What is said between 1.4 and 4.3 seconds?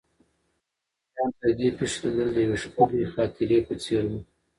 د دې پېښې لیدل د یوې ښکلې خاطرې په څېر وو.